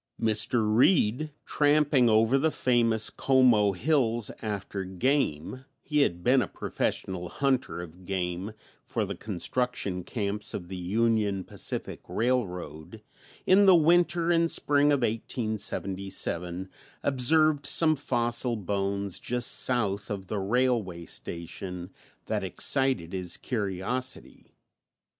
[0.19, 0.75] Mr.
[0.75, 7.81] Reed, tramping over the famous Como hills after game he had been a professional hunter
[7.83, 8.53] of game
[8.83, 13.03] for the construction camps of the Union Pacific Railroad
[13.45, 16.67] in the winter and spring of 1877,
[17.03, 21.91] observed some fossil bones just south of the railway station
[22.25, 24.47] that excited his curiosity.